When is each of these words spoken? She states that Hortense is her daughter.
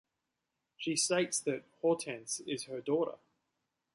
She 0.77 0.95
states 0.95 1.39
that 1.41 1.65
Hortense 1.83 2.39
is 2.39 2.63
her 2.63 2.81
daughter. 2.81 3.19